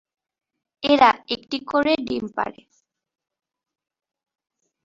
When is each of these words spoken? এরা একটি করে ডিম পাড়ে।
এরা 0.83 1.09
একটি 1.27 1.57
করে 1.65 1.93
ডিম 2.07 2.25
পাড়ে। 2.35 2.61